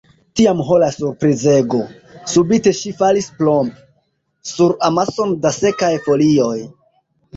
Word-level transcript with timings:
Tiam, 0.39 0.61
ho, 0.67 0.77
la 0.83 0.87
surprizego!, 0.93 1.81
subite 2.33 2.73
ŝi 2.79 2.93
falis 3.03 3.27
plomp! 3.41 3.77
sur 4.53 4.75
amason 4.89 5.37
da 5.45 5.53
sekaj 5.61 5.93
folioj. 6.09 6.57